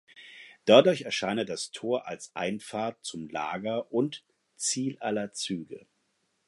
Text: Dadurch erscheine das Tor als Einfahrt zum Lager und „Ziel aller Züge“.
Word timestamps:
Dadurch 0.65 1.03
erscheine 1.03 1.45
das 1.45 1.69
Tor 1.69 2.07
als 2.07 2.31
Einfahrt 2.35 3.05
zum 3.05 3.29
Lager 3.29 3.93
und 3.93 4.23
„Ziel 4.55 4.97
aller 4.97 5.31
Züge“. 5.31 5.85